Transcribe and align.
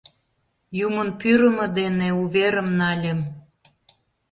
Юмын 0.85 1.09
пӱрымӧ 1.19 1.65
дене 1.79 2.09
уверым 2.23 2.67
нальым. 2.79 3.19